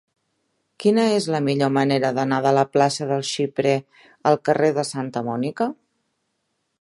Quina 0.83 1.03
és 1.17 1.27
la 1.33 1.41
millor 1.47 1.69
manera 1.75 2.11
d'anar 2.19 2.39
de 2.47 2.55
la 2.59 2.63
plaça 2.77 3.07
del 3.11 3.23
Xiprer 3.33 3.77
al 4.31 4.41
carrer 4.49 4.73
de 4.79 4.89
Santa 4.93 5.27
Mònica? 5.29 5.69